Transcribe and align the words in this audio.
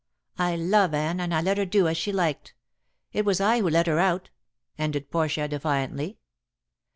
I 0.39 0.55
love 0.55 0.95
Anne, 0.95 1.19
and 1.19 1.31
I 1.31 1.41
let 1.41 1.59
her 1.59 1.65
do 1.67 1.87
as 1.87 1.95
she 1.95 2.11
liked. 2.11 2.55
It 3.13 3.23
was 3.23 3.39
I 3.39 3.59
who 3.59 3.69
let 3.69 3.85
her 3.85 3.99
out," 3.99 4.31
ended 4.75 5.11
Portia, 5.11 5.47
defiantly. 5.47 6.17